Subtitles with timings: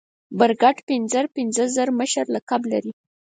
[0.39, 2.91] برګډ پنځر پنځه زر مشر لقب لري.